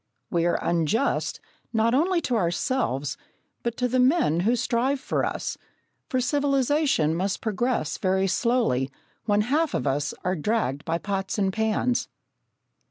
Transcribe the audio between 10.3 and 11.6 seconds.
dragged by pots and